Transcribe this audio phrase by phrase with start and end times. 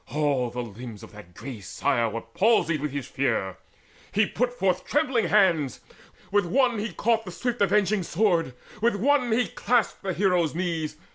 [0.11, 3.57] All the limbs Of that grey sire were palsied with his fear:
[4.11, 5.79] He put forth trembling hands,
[6.31, 10.97] with one he caught The swift avenging sword, with one he clasped The hero's knees.